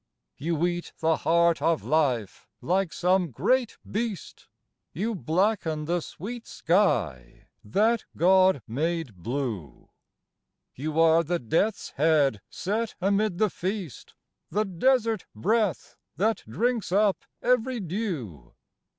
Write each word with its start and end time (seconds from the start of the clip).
You 0.37 0.65
eat 0.65 0.93
the 0.97 1.17
heart 1.17 1.61
of 1.61 1.83
life 1.83 2.47
like 2.59 2.91
some 2.91 3.29
great 3.29 3.77
beast, 3.87 4.47
You 4.93 5.13
blacken 5.13 5.85
the 5.85 6.01
sweet 6.01 6.47
sky 6.47 7.45
â 7.63 7.71
^that 7.71 8.05
God 8.17 8.63
made 8.67 9.13
blue! 9.17 9.89
You 10.73 10.99
are 10.99 11.23
the 11.23 11.37
death's 11.37 11.91
head 11.91 12.41
set 12.49 12.95
amid 12.99 13.37
the 13.37 13.51
feast, 13.51 14.15
The 14.49 14.65
desert 14.65 15.27
breath, 15.35 15.97
that 16.15 16.43
drinks 16.49 16.91
up 16.91 17.23
every 17.43 17.79
dew 17.79 18.55